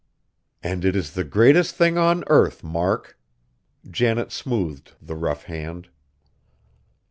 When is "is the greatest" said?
0.95-1.75